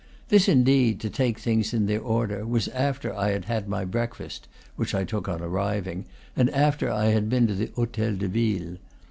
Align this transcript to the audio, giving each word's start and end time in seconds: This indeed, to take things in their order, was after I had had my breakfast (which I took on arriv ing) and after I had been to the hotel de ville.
This 0.29 0.47
indeed, 0.49 0.99
to 1.01 1.11
take 1.11 1.37
things 1.37 1.75
in 1.75 1.85
their 1.85 1.99
order, 2.01 2.43
was 2.43 2.67
after 2.69 3.13
I 3.13 3.29
had 3.33 3.45
had 3.45 3.69
my 3.69 3.85
breakfast 3.85 4.47
(which 4.75 4.95
I 4.95 5.03
took 5.03 5.29
on 5.29 5.41
arriv 5.41 5.85
ing) 5.85 6.05
and 6.35 6.49
after 6.55 6.89
I 6.89 7.09
had 7.11 7.29
been 7.29 7.45
to 7.45 7.53
the 7.53 7.67
hotel 7.75 8.15
de 8.15 8.27
ville. 8.27 8.77